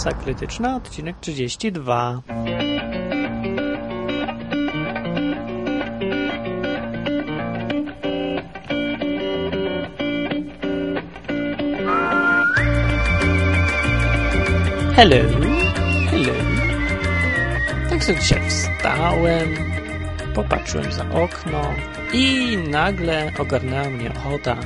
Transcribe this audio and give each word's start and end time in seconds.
Masa 0.00 0.12
Krytyczna, 0.12 0.76
odcinek 0.76 1.16
32. 1.20 2.22
Hello, 14.96 15.16
hello. 16.10 16.32
Tak 17.90 18.04
sobie 18.04 18.18
dzisiaj 18.18 18.50
wstałem, 18.50 19.48
popatrzyłem 20.34 20.92
za 20.92 21.10
okno 21.10 21.62
i 22.12 22.56
nagle 22.70 23.32
ogarnęła 23.38 23.90
mnie 23.90 24.10
ochota, 24.10 24.56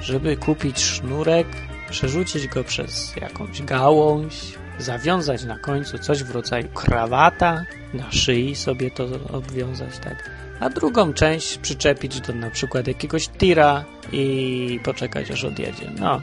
żeby 0.00 0.36
kupić 0.36 0.78
sznurek, 0.80 1.46
przerzucić 1.90 2.48
go 2.48 2.64
przez 2.64 3.16
jakąś 3.16 3.62
gałąź, 3.62 4.58
zawiązać 4.78 5.44
na 5.44 5.58
końcu 5.58 5.98
coś 5.98 6.24
w 6.24 6.30
rodzaju 6.30 6.68
krawata, 6.68 7.64
na 7.94 8.12
szyi 8.12 8.56
sobie 8.56 8.90
to 8.90 9.06
obwiązać, 9.32 9.98
tak, 9.98 10.30
a 10.60 10.70
drugą 10.70 11.12
część 11.12 11.58
przyczepić 11.58 12.20
do 12.20 12.32
na 12.32 12.50
przykład 12.50 12.86
jakiegoś 12.86 13.28
tira 13.28 13.84
i 14.12 14.80
poczekać 14.84 15.30
aż 15.30 15.44
odjedzie. 15.44 15.90
No, 16.00 16.20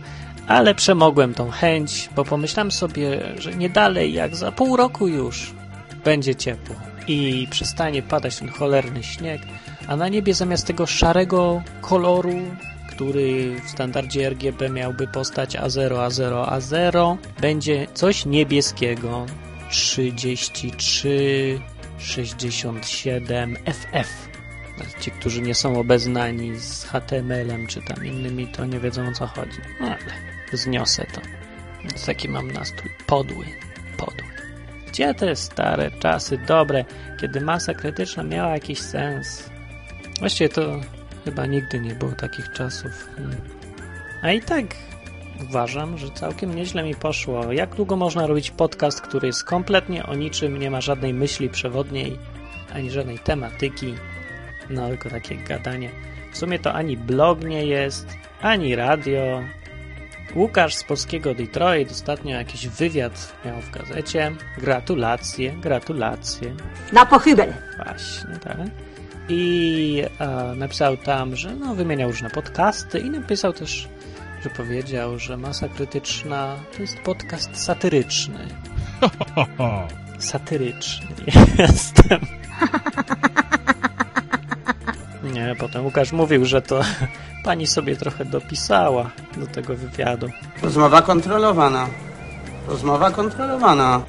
ale 0.48 0.76
przemogłem 0.76 1.34
tą 1.34 1.52
chęć, 1.52 2.10
bo 2.16 2.26
pomyślałem 2.26 2.72
sobie, 2.72 3.34
że 3.38 3.54
nie 3.54 3.70
dalej 3.70 4.14
jak 4.14 4.36
za 4.36 4.52
pół 4.52 4.76
roku 4.76 5.08
już 5.08 5.54
będzie 6.04 6.36
ciepło 6.36 6.76
i 7.08 7.48
przestanie 7.52 8.04
padać 8.04 8.38
ten 8.38 8.50
cholerny 8.50 9.04
śnieg, 9.04 9.42
a 9.88 9.96
na 9.96 10.08
niebie 10.08 10.34
zamiast 10.34 10.68
tego 10.68 10.86
szarego 10.86 11.62
koloru, 11.82 12.42
który 12.96 13.56
w 13.66 13.70
standardzie 13.70 14.30
RGB 14.30 14.70
miałby 14.70 15.08
postać 15.08 15.56
A0, 15.56 16.08
A0, 16.08 16.50
A0, 16.50 17.18
będzie 17.42 17.88
coś 17.94 18.26
niebieskiego 18.26 19.26
33 19.70 21.60
67 21.98 23.58
FF. 23.66 24.30
Ci, 25.00 25.12
którzy 25.12 25.42
nie 25.42 25.56
są 25.56 25.80
obeznani 25.80 26.60
z 26.60 26.84
HTML-em 26.84 27.68
czy 27.68 27.82
tam 27.82 28.06
innymi, 28.06 28.48
to 28.48 28.66
nie 28.66 28.80
wiedzą 28.80 29.08
o 29.08 29.12
co 29.12 29.28
chodzi. 29.28 29.60
No 29.82 29.88
ale 29.88 29.98
zniosę 30.54 31.06
to. 31.14 31.22
Więc 31.84 32.06
taki 32.06 32.30
mam 32.30 32.52
nastrój. 32.52 32.92
Podły. 33.08 33.46
Podły. 33.98 34.28
Gdzie 34.88 35.14
te 35.14 35.36
stare 35.36 35.92
czasy 35.92 36.38
dobre, 36.38 36.86
kiedy 37.22 37.42
masa 37.42 37.74
krytyczna 37.74 38.24
miała 38.24 38.54
jakiś 38.54 38.80
sens? 38.80 39.50
Właściwie 40.20 40.50
to 40.50 40.82
chyba 41.26 41.46
nigdy 41.46 41.80
nie 41.80 41.96
było 41.96 42.12
takich 42.12 42.52
czasów. 42.52 43.08
A 44.22 44.32
i 44.32 44.42
tak 44.42 44.66
uważam, 45.50 45.98
że 45.98 46.12
całkiem 46.12 46.56
nieźle 46.56 46.84
mi 46.84 46.96
poszło. 46.96 47.52
Jak 47.52 47.76
długo 47.76 47.96
można 47.96 48.28
robić 48.28 48.52
podcast, 48.52 49.02
który 49.02 49.28
jest 49.28 49.44
kompletnie 49.44 50.06
o 50.06 50.16
niczym, 50.16 50.60
nie 50.60 50.72
ma 50.72 50.82
żadnej 50.82 51.14
myśli 51.14 51.50
przewodniej, 51.50 52.20
ani 52.74 52.92
żadnej 52.92 53.20
tematyki, 53.20 53.94
no 54.70 54.88
tylko 54.90 55.10
takie 55.10 55.36
gadanie. 55.36 55.90
W 56.34 56.38
sumie 56.38 56.60
to 56.60 56.74
ani 56.74 56.98
blog 56.98 57.44
nie 57.44 57.66
jest, 57.66 58.08
ani 58.42 58.76
radio. 58.76 59.44
Łukasz 60.36 60.76
z 60.76 60.84
polskiego 60.84 61.36
Detroit 61.36 61.92
ostatnio 61.92 62.38
jakiś 62.38 62.68
wywiad 62.68 63.36
miał 63.46 63.62
w 63.62 63.72
gazecie. 63.72 64.32
Gratulacje, 64.58 65.52
gratulacje. 65.52 66.56
Na 66.94 67.06
pochybel. 67.06 67.54
Właśnie, 67.78 68.40
tak. 68.44 68.58
I 69.30 70.04
e, 70.20 70.56
napisał 70.56 70.98
tam, 70.98 71.36
że 71.36 71.56
no, 71.56 71.76
wymieniał 71.76 72.12
różne 72.12 72.30
podcasty 72.30 73.00
i 73.00 73.10
napisał 73.10 73.54
też, 73.54 73.88
że 74.44 74.50
powiedział, 74.50 75.20
że 75.20 75.38
Masa 75.38 75.70
Krytyczna 75.70 76.56
to 76.76 76.82
jest 76.82 77.00
podcast 77.00 77.64
satyryczny. 77.64 78.48
Satyryczny 80.20 81.08
jestem. 81.58 82.20
Nie, 85.24 85.56
potem 85.60 85.86
Łukasz 85.86 86.12
mówił, 86.12 86.46
że 86.46 86.62
to 86.62 86.82
pani 87.46 87.68
sobie 87.68 87.96
trochę 87.96 88.26
dopisała 88.26 89.12
do 89.38 89.48
tego 89.48 89.76
wywiadu. 89.76 90.30
Rozmowa 90.62 91.02
kontrolowana. 91.02 91.88
Rozmowa 92.68 93.12
kontrolowana. 93.12 94.02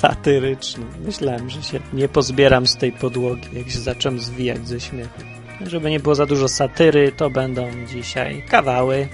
Satyryczny. 0.00 0.84
Myślałem, 1.04 1.50
że 1.50 1.62
się 1.62 1.80
nie 1.92 2.08
pozbieram 2.08 2.66
z 2.66 2.76
tej 2.76 2.92
podłogi, 2.92 3.48
jak 3.52 3.70
się 3.70 3.78
zacząłem 3.78 4.20
zwijać 4.20 4.68
ze 4.68 4.80
śmiechu. 4.80 5.20
Żeby 5.66 5.90
nie 5.90 6.00
było 6.00 6.14
za 6.14 6.26
dużo 6.26 6.48
satyry, 6.48 7.12
to 7.16 7.30
będą 7.30 7.68
dzisiaj 7.86 8.42
kawały. 8.48 9.08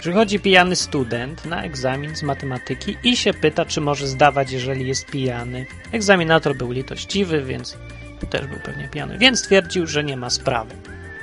Przychodzi 0.00 0.40
pijany 0.40 0.76
student 0.76 1.44
na 1.44 1.64
egzamin 1.64 2.16
z 2.16 2.22
matematyki 2.22 2.96
i 3.04 3.16
się 3.16 3.34
pyta, 3.34 3.64
czy 3.64 3.80
może 3.80 4.06
zdawać, 4.06 4.52
jeżeli 4.52 4.88
jest 4.88 5.06
pijany. 5.06 5.66
Egzaminator 5.92 6.56
był 6.56 6.70
litościwy, 6.70 7.42
więc 7.42 7.76
też 8.30 8.46
był 8.46 8.58
pewnie 8.64 8.88
pijany, 8.88 9.18
więc 9.18 9.38
stwierdził, 9.38 9.86
że 9.86 10.04
nie 10.04 10.16
ma 10.16 10.30
sprawy. 10.30 10.74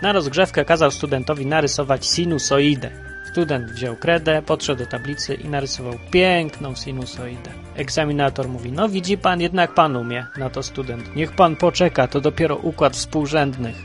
Na 0.01 0.11
rozgrzewkę 0.11 0.65
kazał 0.65 0.91
studentowi 0.91 1.45
narysować 1.45 2.05
sinusoidę. 2.07 3.12
Student 3.33 3.71
wziął 3.71 3.95
kredę, 3.95 4.41
podszedł 4.41 4.83
do 4.83 4.89
tablicy 4.89 5.33
i 5.33 5.49
narysował 5.49 5.93
piękną 6.11 6.75
sinusoidę. 6.75 7.51
Egzaminator 7.75 8.47
mówi, 8.47 8.71
no 8.71 8.89
widzi 8.89 9.17
pan, 9.17 9.41
jednak 9.41 9.73
pan 9.73 9.95
umie. 9.95 10.25
Na 10.37 10.49
to 10.49 10.63
student, 10.63 11.15
niech 11.15 11.35
pan 11.35 11.55
poczeka, 11.55 12.07
to 12.07 12.21
dopiero 12.21 12.55
układ 12.55 12.95
współrzędnych. 12.95 13.75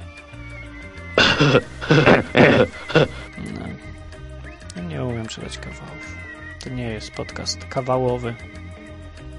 No. 4.74 4.82
Nie 4.88 5.04
umiem 5.04 5.26
czytać 5.26 5.58
kawałów. 5.58 6.16
To 6.64 6.70
nie 6.70 6.90
jest 6.90 7.10
podcast 7.10 7.64
kawałowy. 7.64 8.34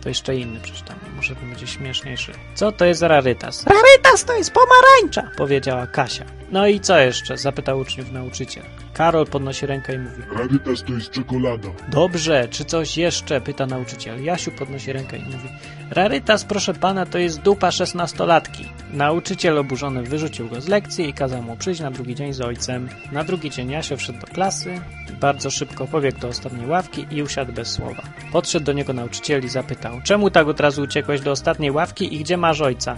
To 0.02 0.10
jeszcze 0.10 0.36
inny 0.36 0.60
przeczytam, 0.60 1.00
może 1.16 1.36
będzie 1.36 1.68
śmieszniejszy. 1.68 2.32
Co 2.56 2.72
to 2.72 2.86
jest 2.86 3.02
rarytas? 3.02 3.66
Rarytas 3.66 4.26
to 4.26 4.34
jest 4.38 4.52
pomarańcza, 4.52 5.32
powiedziała 5.38 5.88
Kasia. 5.88 6.26
No 6.52 6.68
i 6.68 6.80
co 6.80 7.00
jeszcze? 7.00 7.38
zapytał 7.38 7.80
uczniów 7.80 8.12
nauczyciel. 8.12 8.64
Karol 8.94 9.26
podnosi 9.28 9.66
rękę 9.66 9.96
i 9.96 10.00
mówi. 10.00 10.24
Rarytas 10.36 10.84
to 10.84 10.94
jest 10.94 11.12
czekolada. 11.12 11.68
Dobrze, 11.92 12.48
czy 12.52 12.66
coś 12.66 12.98
jeszcze? 12.98 13.42
pyta 13.42 13.66
nauczyciel. 13.66 14.24
Jasiu 14.24 14.52
podnosi 14.52 14.94
rękę 14.94 15.18
i 15.18 15.24
mówi. 15.24 15.50
Rarytas, 15.92 16.46
proszę 16.46 16.74
pana, 16.74 17.06
to 17.06 17.18
jest 17.18 17.42
dupa 17.42 17.72
szesnastolatki. 17.72 18.66
Nauczyciel 18.94 19.58
oburzony 19.58 20.04
wyrzucił 20.04 20.50
go 20.50 20.62
z 20.62 20.68
lekcji 20.68 21.10
i 21.10 21.14
kazał 21.14 21.44
mu 21.44 21.58
przyjść 21.58 21.82
na 21.82 21.92
drugi 21.92 22.16
dzień 22.16 22.34
z 22.34 22.42
ojcem. 22.42 22.90
Na 23.12 23.24
drugi 23.24 23.50
dzień 23.50 23.72
Jasio 23.72 23.98
wszedł 23.98 24.20
do 24.20 24.28
klasy, 24.28 24.82
bardzo 25.22 25.52
szybko 25.52 25.88
pobiegł 25.88 26.20
do 26.20 26.28
ostatniej 26.28 26.68
ławki 26.68 27.06
i 27.12 27.24
usiadł 27.24 27.54
bez 27.54 27.68
słowa. 27.68 28.04
Podszedł 28.32 28.66
do 28.66 28.74
niego 28.74 28.94
nauczyciel 28.94 29.46
i 29.46 29.50
zapytał, 29.50 29.89
czemu 30.04 30.30
tak 30.30 30.48
od 30.48 30.60
razu 30.60 30.82
uciekłeś 30.82 31.22
do 31.22 31.32
ostatniej 31.32 31.72
ławki 31.72 32.16
i 32.16 32.20
gdzie 32.20 32.38
masz 32.38 32.62
ojca? 32.62 32.98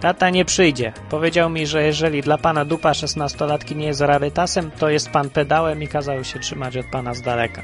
Tata 0.00 0.30
nie 0.30 0.44
przyjdzie. 0.44 0.92
Powiedział 1.10 1.50
mi, 1.50 1.66
że 1.66 1.82
jeżeli 1.82 2.22
dla 2.22 2.38
pana 2.38 2.64
dupa 2.64 2.94
szesnastolatki 2.94 3.76
nie 3.76 3.86
jest 3.86 4.00
rarytasem, 4.00 4.70
to 4.70 4.90
jest 4.90 5.10
pan 5.10 5.30
pedałem 5.30 5.82
i 5.82 5.88
kazał 5.88 6.24
się 6.24 6.38
trzymać 6.38 6.76
od 6.76 6.86
pana 6.86 7.14
z 7.14 7.22
daleka. 7.22 7.62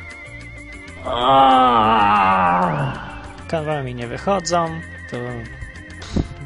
Kawały 3.49 3.83
mi 3.83 3.95
nie 3.95 4.07
wychodzą, 4.07 4.81
to, 5.11 5.17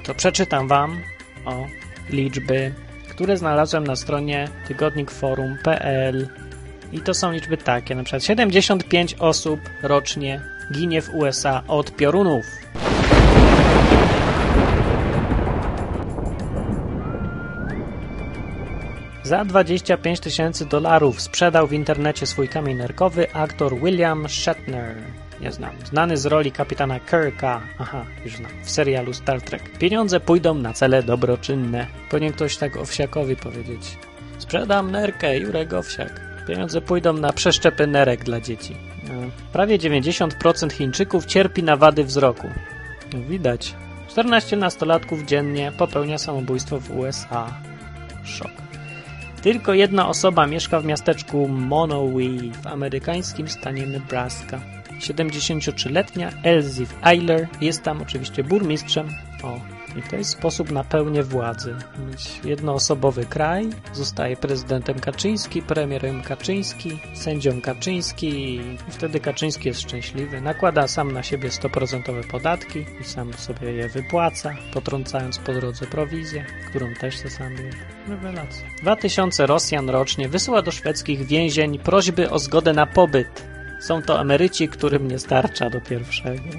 to 0.05 0.15
przeczytam 0.15 0.69
wam 0.69 1.01
o 1.45 1.67
liczby, 2.11 2.75
które 3.11 3.37
znalazłem 3.37 3.87
na 3.87 3.97
stronie 3.97 4.49
tygodnikforum.pl 4.69 6.29
i 6.93 7.01
to 7.01 7.15
są 7.15 7.33
liczby 7.33 7.57
takie, 7.57 7.95
na 7.95 8.03
przykład 8.03 8.25
75 8.25 9.15
osób 9.19 9.61
rocznie 9.83 10.41
ginie 10.73 11.03
w 11.03 11.15
USA 11.15 11.63
od 11.69 11.97
piorunów. 11.97 12.47
Za 19.23 19.45
25 19.45 20.21
tysięcy 20.21 20.67
dolarów 20.67 21.21
sprzedał 21.21 21.67
w 21.67 21.73
internecie 21.73 22.27
swój 22.27 22.49
kamień 22.49 22.77
nerkowy 22.77 23.33
aktor 23.33 23.75
William 23.81 24.29
Shatner. 24.29 24.97
Nie 25.41 25.53
znam. 25.53 25.71
Znany 25.85 26.17
z 26.17 26.27
roli 26.27 26.53
kapitana 26.53 27.01
Kirka. 27.01 27.61
Aha, 27.79 28.05
już 28.25 28.37
znam. 28.37 28.51
W 28.63 28.71
serialu 28.71 29.13
Star 29.13 29.43
Trek. 29.43 29.79
Pieniądze 29.79 30.21
pójdą 30.21 30.55
na 30.55 30.73
cele 30.73 31.03
dobroczynne. 31.03 31.87
Powinien 32.11 32.33
ktoś 32.33 32.57
tak 32.57 32.77
owsiakowi 32.77 33.37
powiedzieć. 33.37 33.99
Sprzedam 34.39 34.91
nerkę, 34.91 35.39
Jurek 35.39 35.73
Owsiak. 35.73 36.30
Pieniądze 36.47 36.81
pójdą 36.81 37.13
na 37.13 37.33
przeszczepy 37.33 37.87
nerek 37.87 38.25
dla 38.25 38.41
dzieci. 38.41 38.77
No. 39.05 39.31
Prawie 39.53 39.79
90% 39.79 40.73
Chińczyków 40.73 41.27
cierpi 41.27 41.63
na 41.63 41.77
wady 41.77 42.05
wzroku. 42.05 42.49
Widać. 43.29 43.75
14 44.09 44.57
nastolatków 44.57 45.25
dziennie 45.25 45.73
popełnia 45.79 46.19
samobójstwo 46.19 46.81
w 46.81 46.91
USA. 46.91 47.55
Szok. 48.25 48.51
Tylko 49.43 49.75
jedna 49.75 50.09
osoba 50.09 50.47
mieszka 50.47 50.81
w 50.81 50.85
miasteczku 50.85 51.49
Monowee 51.49 52.53
w 52.63 52.67
amerykańskim 52.67 53.49
stanie 53.49 53.87
Nebraska. 53.87 54.61
73-letnia 55.01 56.31
Elsie 56.43 56.87
Eiler 57.03 57.49
jest 57.61 57.83
tam 57.83 58.03
oczywiście 58.03 58.45
burmistrzem. 58.45 59.09
O, 59.43 59.61
I 59.97 60.03
to 60.03 60.17
jest 60.17 60.31
sposób 60.31 60.71
na 60.71 60.85
pełnię 60.85 61.23
władzy. 61.23 61.77
Jednoosobowy 62.45 63.27
kraj, 63.27 63.71
zostaje 63.93 64.37
prezydentem 64.37 65.01
Kaczyński, 65.01 65.63
premierem 65.63 66.23
Kaczyński, 66.23 67.01
sędzią 67.15 67.61
Kaczyński 67.61 68.55
i 68.57 68.79
wtedy 68.89 69.21
Kaczyński 69.21 69.69
jest 69.69 69.81
szczęśliwy. 69.81 70.41
Nakłada 70.41 70.89
sam 70.89 71.13
na 71.13 71.23
siebie 71.23 71.49
100% 71.49 72.31
podatki 72.31 72.85
i 73.01 73.05
sam 73.05 73.33
sobie 73.33 73.73
je 73.73 73.89
wypłaca, 73.89 74.55
potrącając 74.75 75.39
po 75.39 75.53
drodze 75.53 75.87
prowizję, 75.87 76.45
którą 76.71 76.95
też 76.95 77.19
se 77.19 77.31
sam 77.31 77.57
bierze. 77.57 77.79
Rewelacja. 78.09 78.69
2000 78.83 79.47
Rosjan 79.47 79.91
rocznie 79.91 80.29
wysyła 80.29 80.63
do 80.63 80.71
szwedzkich 80.71 81.27
więzień 81.27 81.79
prośby 81.79 82.31
o 82.31 82.39
zgodę 82.39 82.73
na 82.73 82.87
pobyt. 82.87 83.45
Są 83.81 84.03
to 84.03 84.21
emeryci, 84.21 84.69
którym 84.69 85.09
nie 85.09 85.19
starcza 85.19 85.71
do 85.71 85.81
pierwszego. 85.81 86.51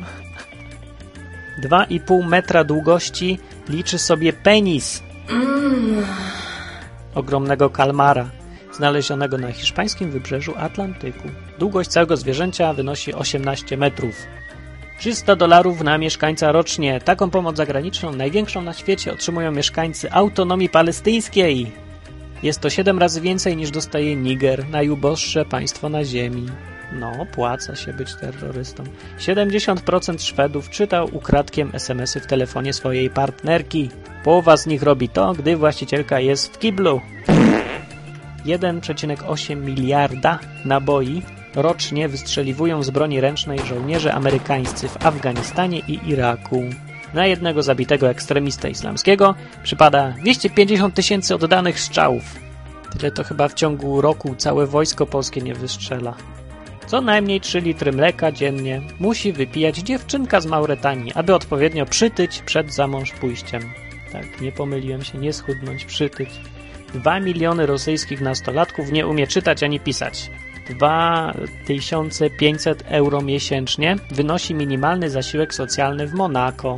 2,5 1.59 2.27
metra 2.27 2.63
długości 2.63 3.39
liczy 3.69 3.97
sobie 3.97 4.33
penis 4.33 5.03
ogromnego 7.15 7.69
kalmara, 7.69 8.29
znalezionego 8.73 9.37
na 9.37 9.51
hiszpańskim 9.51 10.11
wybrzeżu 10.11 10.53
Atlantyku. 10.57 11.27
Długość 11.59 11.89
całego 11.89 12.17
zwierzęcia 12.17 12.73
wynosi 12.73 13.13
18 13.13 13.77
metrów. 13.77 14.15
300 14.99 15.35
dolarów 15.35 15.81
na 15.81 15.97
mieszkańca 15.97 16.51
rocznie. 16.51 16.99
Taką 16.99 17.29
pomoc 17.29 17.57
zagraniczną, 17.57 18.11
największą 18.11 18.61
na 18.61 18.73
świecie, 18.73 19.13
otrzymują 19.13 19.51
mieszkańcy 19.51 20.11
autonomii 20.11 20.69
palestyńskiej. 20.69 21.71
Jest 22.43 22.59
to 22.59 22.69
7 22.69 22.99
razy 22.99 23.21
więcej 23.21 23.57
niż 23.57 23.71
dostaje 23.71 24.15
Niger, 24.15 24.69
najuboższe 24.69 25.45
państwo 25.45 25.89
na 25.89 26.05
ziemi. 26.05 26.45
No, 26.91 27.11
opłaca 27.19 27.75
się 27.75 27.93
być 27.93 28.15
terrorystą. 28.15 28.83
70% 29.19 30.25
Szwedów 30.25 30.69
czytał 30.69 31.09
ukradkiem 31.13 31.69
SMS-y 31.73 32.19
w 32.19 32.27
telefonie 32.27 32.73
swojej 32.73 33.09
partnerki. 33.09 33.89
Połowa 34.23 34.57
z 34.57 34.65
nich 34.65 34.83
robi 34.83 35.09
to, 35.09 35.33
gdy 35.33 35.57
właścicielka 35.57 36.19
jest 36.19 36.53
w 36.53 36.59
kiblu. 36.59 37.01
1,8 38.45 39.55
miliarda 39.55 40.39
naboi 40.65 41.21
rocznie 41.55 42.09
wystrzeliwują 42.09 42.83
z 42.83 42.89
broni 42.89 43.21
ręcznej 43.21 43.59
żołnierze 43.59 44.13
amerykańscy 44.13 44.87
w 44.87 45.05
Afganistanie 45.05 45.79
i 45.79 46.09
Iraku. 46.09 46.63
Na 47.13 47.25
jednego 47.25 47.63
zabitego 47.63 48.09
ekstremistę 48.09 48.69
islamskiego 48.69 49.35
przypada 49.63 50.13
250 50.21 50.95
tysięcy 50.95 51.35
oddanych 51.35 51.79
strzałów. 51.79 52.23
Tyle 52.97 53.11
to 53.11 53.23
chyba 53.23 53.47
w 53.47 53.53
ciągu 53.53 54.01
roku 54.01 54.35
całe 54.35 54.67
wojsko 54.67 55.05
polskie 55.05 55.41
nie 55.41 55.55
wystrzela. 55.55 56.13
Co 56.91 57.01
najmniej 57.01 57.41
3 57.41 57.61
litry 57.61 57.91
mleka 57.91 58.31
dziennie 58.31 58.81
musi 58.99 59.33
wypijać 59.33 59.77
dziewczynka 59.77 60.41
z 60.41 60.45
Mauretanii, 60.45 61.13
aby 61.13 61.35
odpowiednio 61.35 61.85
przytyć 61.85 62.41
przed 62.41 62.73
zamąż 62.73 63.11
pójściem. 63.11 63.61
Tak, 64.11 64.41
nie 64.41 64.51
pomyliłem 64.51 65.03
się, 65.03 65.17
nie 65.17 65.33
schudnąć, 65.33 65.85
przytyć. 65.85 66.29
2 66.93 67.19
miliony 67.19 67.65
rosyjskich 67.65 68.21
nastolatków 68.21 68.91
nie 68.91 69.07
umie 69.07 69.27
czytać 69.27 69.63
ani 69.63 69.79
pisać. 69.79 70.31
2500 70.69 72.83
euro 72.87 73.21
miesięcznie 73.21 73.95
wynosi 74.11 74.55
minimalny 74.55 75.09
zasiłek 75.09 75.53
socjalny 75.53 76.07
w 76.07 76.13
Monako. 76.13 76.75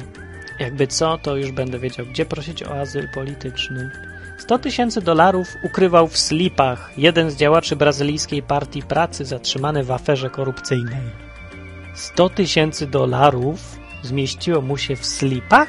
Jakby 0.59 0.87
co, 0.87 1.17
to 1.17 1.35
już 1.35 1.51
będę 1.51 1.79
wiedział, 1.79 2.05
gdzie 2.05 2.25
prosić 2.25 2.63
o 2.63 2.79
azyl 2.79 3.07
polityczny. 3.13 3.91
100 4.37 4.59
tysięcy 4.59 5.01
dolarów 5.01 5.47
ukrywał 5.63 6.07
w 6.07 6.17
slipach 6.17 6.91
jeden 6.97 7.31
z 7.31 7.35
działaczy 7.35 7.75
brazylijskiej 7.75 8.43
partii 8.43 8.83
pracy 8.83 9.25
zatrzymany 9.25 9.83
w 9.83 9.91
aferze 9.91 10.29
korupcyjnej. 10.29 11.01
100 11.95 12.29
tysięcy 12.29 12.87
dolarów 12.87 13.59
zmieściło 14.01 14.61
mu 14.61 14.77
się 14.77 14.95
w 14.95 15.05
slipach? 15.05 15.67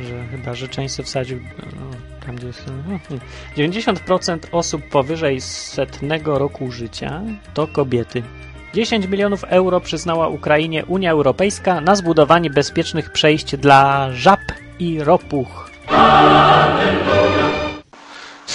Że 0.00 0.26
chyba 0.30 0.54
życzeńcy 0.54 1.02
wsadził 1.02 1.40
no, 1.58 1.96
tam 2.26 2.36
gdzie 2.36 2.46
jest... 2.46 2.64
no, 2.88 3.16
90% 3.56 4.38
osób 4.52 4.82
powyżej 4.88 5.40
setnego 5.40 6.38
roku 6.38 6.72
życia 6.72 7.22
to 7.54 7.66
kobiety. 7.66 8.22
10 8.74 9.06
milionów 9.06 9.44
euro 9.44 9.80
przyznała 9.80 10.28
Ukrainie 10.28 10.84
Unia 10.84 11.10
Europejska 11.10 11.80
na 11.80 11.96
zbudowanie 11.96 12.50
bezpiecznych 12.50 13.12
przejść 13.12 13.56
dla 13.56 14.12
żab 14.12 14.40
i 14.78 15.00
ropuch. 15.04 15.70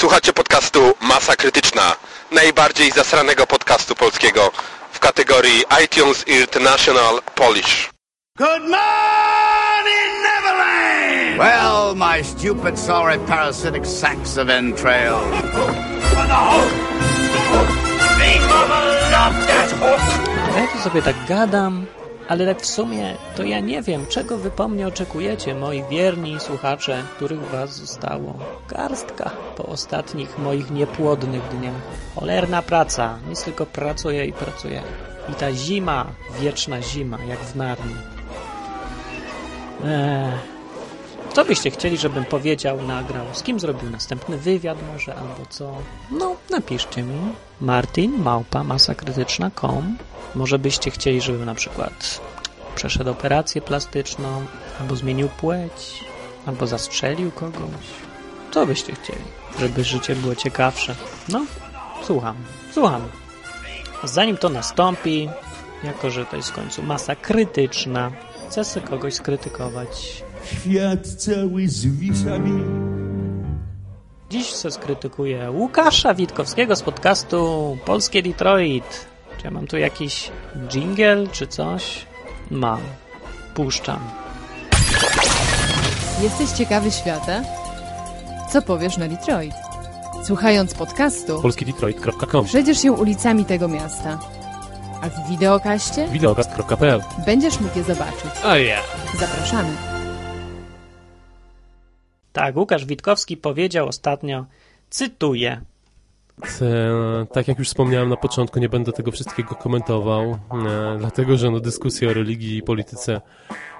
Słuchacie 0.01 0.33
podcastu 0.33 0.93
Masa 1.01 1.35
Krytyczna, 1.35 1.95
najbardziej 2.31 2.91
zasranego 2.91 3.47
podcastu 3.47 3.95
polskiego 3.95 4.51
w 4.91 4.99
kategorii 4.99 5.63
iTunes 5.83 6.27
International 6.27 7.21
Polish. 7.35 7.89
Good 8.37 8.61
morning, 8.61 10.11
Neverland! 10.23 11.37
Well, 11.37 11.95
my 11.95 12.23
stupid, 12.23 12.79
sorry, 12.79 13.19
parasitic 13.19 13.87
sacks 13.87 14.37
of 14.37 14.49
entrail. 14.49 15.19
For 16.15 16.27
the 16.31 16.33
hope! 16.33 16.71
People 18.17 18.67
love 19.11 19.47
that 19.47 19.71
horse! 19.79 20.19
A 20.55 20.59
ja 20.59 20.67
tu 20.67 20.79
sobie 20.83 21.01
tak 21.01 21.15
gadam, 21.27 21.85
ale 22.31 22.45
tak 22.45 22.61
w 22.61 22.65
sumie 22.65 23.15
to 23.35 23.43
ja 23.43 23.59
nie 23.59 23.81
wiem, 23.81 24.05
czego 24.07 24.37
wy 24.37 24.51
po 24.51 24.67
mnie 24.67 24.87
oczekujecie, 24.87 25.55
moi 25.55 25.83
wierni 25.89 26.39
słuchacze, 26.39 27.03
których 27.15 27.41
was 27.41 27.75
zostało. 27.75 28.33
Garstka 28.67 29.31
po 29.57 29.65
ostatnich 29.65 30.37
moich 30.37 30.71
niepłodnych 30.71 31.41
dniach. 31.47 31.81
Cholerna 32.15 32.61
praca, 32.61 33.19
nic 33.29 33.43
tylko 33.43 33.65
pracuję 33.65 34.25
i 34.25 34.33
pracuję. 34.33 34.81
I 35.29 35.33
ta 35.33 35.53
zima, 35.53 36.05
wieczna 36.41 36.81
zima, 36.81 37.17
jak 37.27 37.39
w 37.39 37.55
Narni. 37.55 37.95
Eee, 39.85 40.31
co 41.33 41.45
byście 41.45 41.71
chcieli, 41.71 41.97
żebym 41.97 42.25
powiedział, 42.25 42.81
nagrał? 42.81 43.25
Z 43.33 43.43
kim 43.43 43.59
zrobił 43.59 43.89
następny 43.89 44.37
wywiad 44.37 44.77
może, 44.93 45.15
albo 45.15 45.45
co? 45.49 45.73
No, 46.11 46.35
napiszcie 46.49 47.03
mi. 47.03 47.19
Martin, 47.61 48.23
małpa, 48.23 48.63
masakrytyczna.com 48.63 49.97
Może 50.35 50.59
byście 50.59 50.91
chcieli, 50.91 51.21
żebym 51.21 51.45
na 51.45 51.55
przykład 51.55 52.21
przeszedł 52.75 53.09
operację 53.09 53.61
plastyczną, 53.61 54.45
albo 54.81 54.95
zmienił 54.95 55.29
płeć, 55.29 56.03
albo 56.45 56.67
zastrzelił 56.67 57.31
kogoś. 57.31 57.85
Co 58.51 58.65
byście 58.65 58.93
chcieli? 58.95 59.23
Żeby 59.59 59.83
życie 59.83 60.15
było 60.15 60.35
ciekawsze. 60.35 60.95
No, 61.29 61.45
słucham, 62.03 62.35
słucham. 62.71 63.01
Zanim 64.03 64.37
to 64.37 64.49
nastąpi, 64.49 65.29
jako 65.83 66.09
że 66.09 66.25
to 66.25 66.35
jest 66.35 66.49
w 66.49 66.53
końcu 66.53 66.83
masa 66.83 67.15
krytyczna, 67.15 68.11
chcę 68.49 68.65
sobie 68.65 68.87
kogoś 68.87 69.13
skrytykować. 69.13 70.23
Świat 70.45 71.07
cały 71.07 71.67
zwisa 71.67 72.39
mi. 72.39 72.63
Dziś 74.29 74.53
se 74.53 74.71
skrytykuję 74.71 75.51
Łukasza 75.51 76.13
Witkowskiego 76.13 76.75
z 76.75 76.81
podcastu 76.81 77.77
Polskie 77.85 78.23
Detroit. 78.23 79.05
Czy 79.37 79.43
ja 79.43 79.51
mam 79.51 79.67
tu 79.67 79.77
jakiś 79.77 80.31
jingle 80.69 81.27
czy 81.27 81.47
coś? 81.47 82.05
Mam. 82.51 82.81
Puszczam. 83.53 83.99
Jesteś 86.21 86.49
ciekawy 86.49 86.91
świata? 86.91 87.41
Co 88.51 88.61
powiesz 88.61 88.97
na 88.97 89.07
Detroit? 89.07 89.53
Słuchając 90.23 90.73
podcastu, 90.73 91.41
polskidetroit.com 91.41 92.45
przejdziesz 92.45 92.81
się 92.81 92.91
ulicami 92.91 93.45
tego 93.45 93.67
miasta. 93.67 94.19
A 95.01 95.09
w 95.09 95.29
wideokaście 95.29 96.07
wideokast.pl 96.07 97.01
będziesz 97.25 97.59
mógł 97.59 97.77
je 97.77 97.83
zobaczyć. 97.83 98.31
Oh 98.43 98.57
yeah. 98.57 98.83
Zapraszamy. 99.19 99.90
Tak, 102.33 102.57
Łukasz 102.57 102.85
Witkowski 102.85 103.37
powiedział 103.37 103.87
ostatnio, 103.87 104.45
cytuję, 104.89 105.61
tak 107.33 107.47
jak 107.47 107.59
już 107.59 107.67
wspomniałem 107.67 108.09
na 108.09 108.17
początku, 108.17 108.59
nie 108.59 108.69
będę 108.69 108.91
tego 108.91 109.11
wszystkiego 109.11 109.55
komentował, 109.55 110.23
e, 110.31 110.37
dlatego 110.99 111.37
że 111.37 111.51
no, 111.51 111.59
dyskusje 111.59 112.09
o 112.09 112.13
religii 112.13 112.57
i 112.57 112.63
polityce 112.63 113.21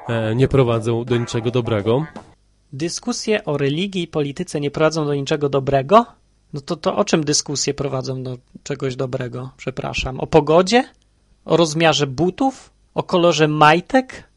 e, 0.09 0.35
nie 0.35 0.47
prowadzą 0.47 1.03
do 1.03 1.17
niczego 1.17 1.51
dobrego. 1.51 2.05
dyskusje 2.73 3.45
o 3.45 3.57
religii 3.57 4.03
i 4.03 4.07
polityce 4.07 4.59
nie 4.59 4.71
prowadzą 4.71 5.05
do 5.05 5.15
niczego 5.15 5.49
dobrego? 5.49 6.05
No 6.53 6.61
to, 6.61 6.75
to 6.75 6.95
o 6.95 7.05
czym 7.05 7.23
dyskusje 7.23 7.73
prowadzą 7.73 8.23
do 8.23 8.37
czegoś 8.63 8.95
dobrego? 8.95 9.49
Przepraszam. 9.57 10.19
O 10.19 10.27
pogodzie? 10.27 10.83
O 11.45 11.57
rozmiarze 11.57 12.07
butów? 12.07 12.71
O 12.93 13.03
kolorze 13.03 13.47
majtek? 13.47 14.30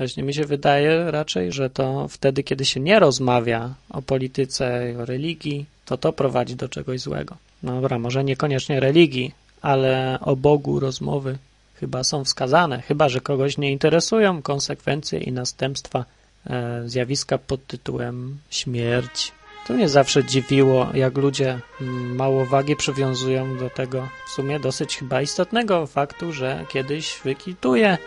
Właśnie 0.00 0.22
mi 0.22 0.34
się 0.34 0.44
wydaje 0.44 1.10
raczej, 1.10 1.52
że 1.52 1.70
to 1.70 2.08
wtedy, 2.08 2.42
kiedy 2.42 2.64
się 2.64 2.80
nie 2.80 2.98
rozmawia 2.98 3.74
o 3.90 4.02
polityce 4.02 4.94
o 5.02 5.04
religii, 5.04 5.66
to 5.84 5.98
to 5.98 6.12
prowadzi 6.12 6.56
do 6.56 6.68
czegoś 6.68 7.00
złego. 7.00 7.36
No 7.62 7.74
Dobra, 7.74 7.98
może 7.98 8.24
niekoniecznie 8.24 8.80
religii, 8.80 9.34
ale 9.62 10.18
o 10.20 10.36
Bogu 10.36 10.80
rozmowy 10.80 11.38
chyba 11.74 12.04
są 12.04 12.24
wskazane, 12.24 12.82
chyba 12.82 13.08
że 13.08 13.20
kogoś 13.20 13.58
nie 13.58 13.72
interesują 13.72 14.42
konsekwencje 14.42 15.18
i 15.18 15.32
następstwa 15.32 16.04
e, 16.46 16.82
zjawiska 16.86 17.38
pod 17.38 17.66
tytułem 17.66 18.38
śmierć. 18.50 19.32
To 19.66 19.74
mnie 19.74 19.88
zawsze 19.88 20.24
dziwiło, 20.24 20.88
jak 20.94 21.18
ludzie 21.18 21.58
mm, 21.80 22.16
mało 22.16 22.46
wagi 22.46 22.76
przywiązują 22.76 23.58
do 23.58 23.70
tego 23.70 24.08
w 24.26 24.30
sumie 24.30 24.60
dosyć 24.60 24.96
chyba 24.96 25.22
istotnego 25.22 25.86
faktu, 25.86 26.32
że 26.32 26.64
kiedyś 26.68 27.20
wykituje 27.24 27.98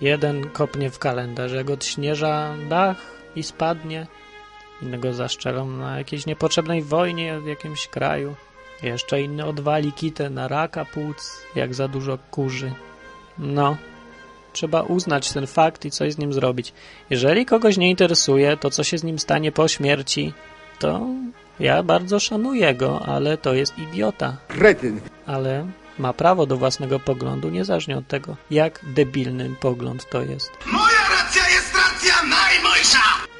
jeden 0.00 0.50
kopnie 0.50 0.90
w 0.90 0.98
kalendarz, 0.98 1.52
jak 1.52 1.70
odśnieża 1.70 2.54
dach, 2.68 3.20
i 3.36 3.42
spadnie. 3.42 4.06
Innego 4.82 5.12
zaszczelą 5.12 5.66
na 5.66 5.98
jakiejś 5.98 6.26
niepotrzebnej 6.26 6.82
wojnie 6.82 7.40
w 7.40 7.46
jakimś 7.46 7.86
kraju. 7.88 8.34
Jeszcze 8.82 9.22
inny 9.22 9.46
odwali 9.46 9.92
kitę 9.92 10.30
na 10.30 10.48
raka 10.48 10.84
płuc, 10.84 11.42
jak 11.54 11.74
za 11.74 11.88
dużo 11.88 12.18
kurzy. 12.30 12.72
No, 13.38 13.76
trzeba 14.52 14.82
uznać 14.82 15.32
ten 15.32 15.46
fakt 15.46 15.84
i 15.84 15.90
coś 15.90 16.12
z 16.12 16.18
nim 16.18 16.32
zrobić. 16.32 16.72
Jeżeli 17.10 17.46
kogoś 17.46 17.76
nie 17.76 17.90
interesuje 17.90 18.56
to, 18.56 18.70
co 18.70 18.84
się 18.84 18.98
z 18.98 19.04
nim 19.04 19.18
stanie 19.18 19.52
po 19.52 19.68
śmierci, 19.68 20.32
to 20.78 21.06
ja 21.60 21.82
bardzo 21.82 22.20
szanuję 22.20 22.74
go, 22.74 23.00
ale 23.06 23.38
to 23.38 23.54
jest 23.54 23.78
idiota. 23.78 24.36
Kretyn. 24.48 25.00
Ale 25.26 25.66
ma 26.00 26.12
prawo 26.12 26.46
do 26.46 26.56
własnego 26.56 27.00
poglądu, 27.00 27.50
niezależnie 27.50 27.98
od 27.98 28.08
tego, 28.08 28.36
jak 28.50 28.80
debilny 28.82 29.56
pogląd 29.60 30.10
to 30.10 30.22
jest. 30.22 30.52
Moja 30.66 31.08
racja 31.10 31.48
jest 31.48 31.74
racja 31.74 32.14
najmojsza! 32.22 33.30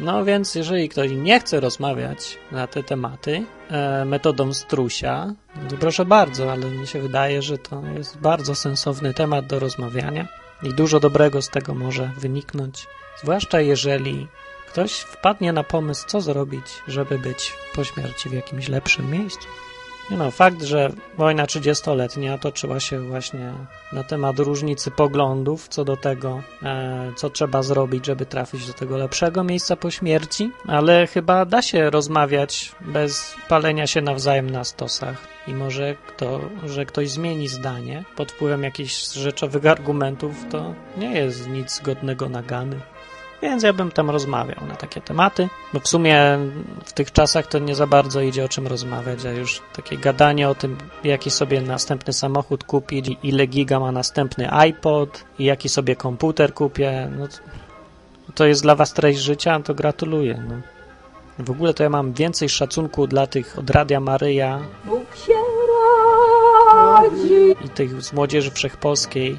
No 0.00 0.24
więc, 0.24 0.54
jeżeli 0.54 0.88
ktoś 0.88 1.10
nie 1.10 1.40
chce 1.40 1.60
rozmawiać 1.60 2.38
na 2.52 2.66
te 2.66 2.82
tematy 2.82 3.44
e, 3.70 4.04
metodą 4.04 4.52
strusia, 4.52 5.34
to 5.68 5.76
proszę 5.76 6.04
bardzo, 6.04 6.52
ale 6.52 6.66
mi 6.66 6.86
się 6.86 7.02
wydaje, 7.02 7.42
że 7.42 7.58
to 7.58 7.82
jest 7.98 8.18
bardzo 8.18 8.54
sensowny 8.54 9.14
temat 9.14 9.46
do 9.46 9.58
rozmawiania 9.58 10.28
i 10.62 10.74
dużo 10.74 11.00
dobrego 11.00 11.42
z 11.42 11.48
tego 11.48 11.74
może 11.74 12.10
wyniknąć. 12.16 12.86
Zwłaszcza 13.22 13.60
jeżeli 13.60 14.26
ktoś 14.68 14.92
wpadnie 14.92 15.52
na 15.52 15.64
pomysł, 15.64 16.06
co 16.06 16.20
zrobić, 16.20 16.66
żeby 16.88 17.18
być 17.18 17.52
po 17.74 17.84
śmierci 17.84 18.28
w 18.28 18.32
jakimś 18.32 18.68
lepszym 18.68 19.10
miejscu. 19.10 19.48
Nie 20.10 20.16
no, 20.16 20.30
fakt, 20.30 20.62
że 20.62 20.92
wojna 21.18 21.44
30-letnia 21.44 22.38
toczyła 22.38 22.80
się 22.80 23.00
właśnie 23.00 23.52
na 23.92 24.04
temat 24.04 24.38
różnicy 24.38 24.90
poglądów 24.90 25.68
co 25.68 25.84
do 25.84 25.96
tego, 25.96 26.42
e, 26.62 27.12
co 27.16 27.30
trzeba 27.30 27.62
zrobić, 27.62 28.06
żeby 28.06 28.26
trafić 28.26 28.66
do 28.66 28.72
tego 28.72 28.96
lepszego 28.96 29.44
miejsca 29.44 29.76
po 29.76 29.90
śmierci, 29.90 30.50
ale 30.66 31.06
chyba 31.06 31.44
da 31.44 31.62
się 31.62 31.90
rozmawiać 31.90 32.72
bez 32.80 33.34
palenia 33.48 33.86
się 33.86 34.00
nawzajem 34.00 34.50
na 34.50 34.64
stosach. 34.64 35.26
I 35.46 35.54
może 35.54 35.96
kto, 36.06 36.40
że 36.66 36.86
ktoś 36.86 37.10
zmieni 37.10 37.48
zdanie 37.48 38.04
pod 38.16 38.32
wpływem 38.32 38.62
jakichś 38.62 39.12
rzeczowych 39.12 39.66
argumentów, 39.66 40.34
to 40.50 40.74
nie 40.96 41.12
jest 41.12 41.48
nic 41.48 41.80
godnego 41.80 42.28
nagany. 42.28 42.80
Więc 43.42 43.62
ja 43.62 43.72
bym 43.72 43.90
tam 43.90 44.10
rozmawiał 44.10 44.66
na 44.68 44.76
takie 44.76 45.00
tematy, 45.00 45.48
bo 45.72 45.80
w 45.80 45.88
sumie 45.88 46.38
w 46.84 46.92
tych 46.92 47.12
czasach 47.12 47.46
to 47.46 47.58
nie 47.58 47.74
za 47.74 47.86
bardzo 47.86 48.20
idzie 48.20 48.44
o 48.44 48.48
czym 48.48 48.66
rozmawiać, 48.66 49.26
a 49.26 49.30
już 49.30 49.62
takie 49.72 49.98
gadanie 49.98 50.48
o 50.48 50.54
tym, 50.54 50.76
jaki 51.04 51.30
sobie 51.30 51.60
następny 51.60 52.12
samochód 52.12 52.64
kupić, 52.64 53.10
ile 53.22 53.46
giga 53.46 53.80
ma 53.80 53.92
następny 53.92 54.52
iPod 54.52 55.24
i 55.38 55.44
jaki 55.44 55.68
sobie 55.68 55.96
komputer 55.96 56.54
kupię, 56.54 57.10
no 57.18 57.28
to 58.34 58.46
jest 58.46 58.62
dla 58.62 58.74
was 58.74 58.92
treść 58.92 59.20
życia, 59.20 59.60
to 59.60 59.74
gratuluję. 59.74 60.42
No. 60.48 60.54
W 61.38 61.50
ogóle 61.50 61.74
to 61.74 61.82
ja 61.82 61.90
mam 61.90 62.12
więcej 62.12 62.48
szacunku 62.48 63.06
dla 63.06 63.26
tych 63.26 63.58
od 63.58 63.70
Radia 63.70 64.00
Maryja 64.00 64.60
Bóg 64.84 65.16
się 65.26 65.49
i 67.64 67.68
tych 67.68 68.02
z 68.02 68.12
Młodzieży 68.12 68.50
Wszechpolskiej 68.50 69.38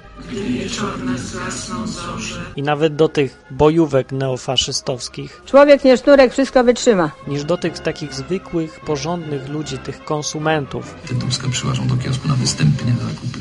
i 2.55 2.63
nawet 2.63 2.95
do 2.95 3.09
tych 3.09 3.43
bojówek 3.51 4.11
neofaszystowskich 4.11 5.41
Człowiek 5.45 5.83
nie 5.83 5.97
sznurek, 5.97 6.31
wszystko 6.31 6.63
wytrzyma. 6.63 7.11
niż 7.27 7.43
do 7.43 7.57
tych 7.57 7.79
takich 7.79 8.13
zwykłych, 8.13 8.79
porządnych 8.79 9.49
ludzi, 9.49 9.77
tych 9.77 10.05
konsumentów. 10.05 10.95
Dędowska 11.09 11.49
przyłażą 11.49 11.87
do 11.87 11.97
kiosku 11.97 12.27
na 12.27 12.33
występy, 12.35 12.85
nie 12.85 12.91
na 12.91 12.99
zakupy. 12.99 13.39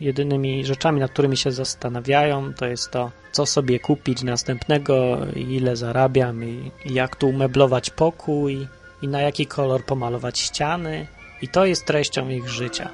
Jedynymi 0.00 0.64
rzeczami, 0.64 1.00
nad 1.00 1.10
którymi 1.10 1.36
się 1.36 1.52
zastanawiają, 1.52 2.54
to 2.54 2.66
jest 2.66 2.90
to, 2.90 3.10
co 3.32 3.46
sobie 3.46 3.78
kupić 3.78 4.22
następnego, 4.22 5.18
ile 5.36 5.76
zarabiam 5.76 6.44
i, 6.44 6.70
i 6.84 6.94
jak 6.94 7.16
tu 7.16 7.28
umeblować 7.28 7.90
pokój 7.90 8.68
i 9.02 9.08
na 9.08 9.20
jaki 9.20 9.46
kolor 9.46 9.84
pomalować 9.84 10.38
ściany. 10.38 11.06
I 11.42 11.48
to 11.48 11.64
jest 11.64 11.86
treścią 11.86 12.28
ich 12.28 12.48
życia. 12.48 12.90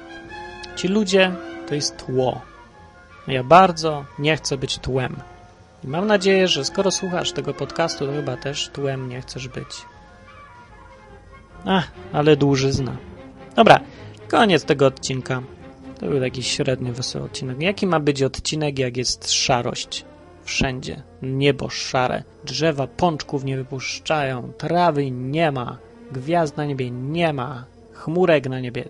Ci 0.75 0.87
ludzie 0.87 1.31
to 1.67 1.75
jest 1.75 1.97
tło. 1.97 2.41
Ja 3.27 3.43
bardzo 3.43 4.05
nie 4.19 4.37
chcę 4.37 4.57
być 4.57 4.77
tłem. 4.77 5.15
I 5.83 5.87
mam 5.87 6.07
nadzieję, 6.07 6.47
że 6.47 6.65
skoro 6.65 6.91
słuchasz 6.91 7.31
tego 7.31 7.53
podcastu, 7.53 8.05
to 8.05 8.11
chyba 8.11 8.37
też 8.37 8.69
tłem 8.69 9.09
nie 9.09 9.21
chcesz 9.21 9.47
być. 9.47 9.67
Ach, 11.65 11.91
ale 12.13 12.35
dłużyzna. 12.35 12.97
Dobra, 13.55 13.79
koniec 14.27 14.65
tego 14.65 14.85
odcinka. 14.85 15.41
To 15.99 16.05
był 16.05 16.19
taki 16.19 16.43
średnio 16.43 16.93
wesoły 16.93 17.25
odcinek. 17.25 17.61
Jaki 17.61 17.87
ma 17.87 17.99
być 17.99 18.23
odcinek, 18.23 18.79
jak 18.79 18.97
jest 18.97 19.31
szarość? 19.31 20.05
Wszędzie. 20.43 21.03
Niebo 21.21 21.69
szare. 21.69 22.23
Drzewa 22.43 22.87
pączków 22.87 23.43
nie 23.43 23.57
wypuszczają. 23.57 24.51
Trawy 24.57 25.11
nie 25.11 25.51
ma. 25.51 25.77
Gwiazd 26.11 26.57
na 26.57 26.65
niebie 26.65 26.91
nie 26.91 27.33
ma. 27.33 27.65
Chmurek 27.93 28.49
na 28.49 28.59
niebie. 28.59 28.85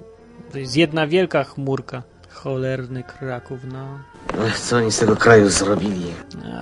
To 0.51 0.59
jest 0.59 0.77
jedna 0.77 1.07
wielka 1.07 1.43
chmurka. 1.43 2.03
Cholerny 2.29 3.03
Kraków, 3.03 3.59
no. 3.73 3.99
Ech, 4.47 4.59
Co 4.59 4.77
oni 4.77 4.91
z 4.91 4.99
tego 4.99 5.15
kraju 5.15 5.49
zrobili? 5.49 6.13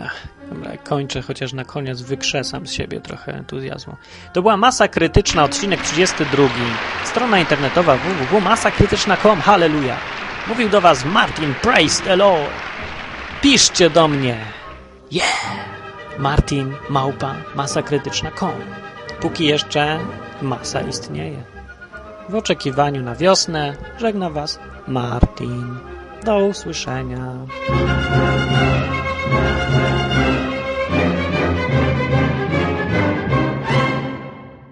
Ach, 0.05 0.27
dobra, 0.49 0.77
kończę, 0.77 1.21
chociaż 1.21 1.53
na 1.53 1.65
koniec 1.65 2.01
wykrzesam 2.01 2.67
z 2.67 2.71
siebie 2.71 3.01
trochę 3.01 3.33
entuzjazmu. 3.33 3.95
To 4.33 4.41
była 4.41 4.57
Masa 4.57 4.87
Krytyczna, 4.87 5.43
odcinek 5.43 5.81
32. 5.81 6.43
Strona 7.05 7.39
internetowa 7.39 7.97
www.masakrytyczna.com. 7.97 9.41
Halleluja. 9.41 9.97
Mówił 10.47 10.69
do 10.69 10.81
was 10.81 11.05
Martin, 11.05 11.53
praise 11.61 12.03
the 12.03 12.15
Lord. 12.15 12.51
Piszcie 13.41 13.89
do 13.89 14.07
mnie. 14.07 14.37
Yeah. 15.11 15.73
Martin, 16.19 16.73
małpa, 16.89 17.35
masakrytyczna.com. 17.55 18.53
Póki 19.19 19.45
jeszcze 19.45 19.99
masa 20.41 20.81
istnieje. 20.81 21.52
W 22.29 22.35
oczekiwaniu 22.35 23.03
na 23.03 23.15
wiosnę 23.15 23.73
żegna 23.99 24.29
Was 24.29 24.59
Martin. 24.87 25.75
Do 26.25 26.37
usłyszenia. 26.37 27.35